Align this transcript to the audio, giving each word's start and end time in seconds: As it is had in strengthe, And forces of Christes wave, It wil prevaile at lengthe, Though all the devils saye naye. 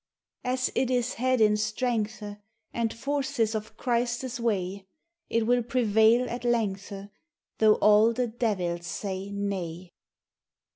As 0.43 0.71
it 0.73 0.89
is 0.89 1.13
had 1.13 1.39
in 1.41 1.55
strengthe, 1.57 2.37
And 2.73 2.91
forces 2.91 3.53
of 3.53 3.77
Christes 3.77 4.39
wave, 4.39 4.81
It 5.29 5.45
wil 5.45 5.61
prevaile 5.61 6.27
at 6.27 6.43
lengthe, 6.43 7.11
Though 7.59 7.75
all 7.75 8.11
the 8.11 8.25
devils 8.25 8.87
saye 8.87 9.29
naye. 9.31 9.91